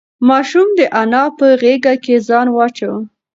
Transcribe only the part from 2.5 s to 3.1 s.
واچاوه.